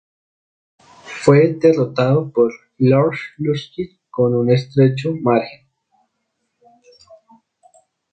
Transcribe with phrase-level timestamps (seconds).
[1.23, 5.67] Fue derrotado por Igor Luksic con un estrecho margen.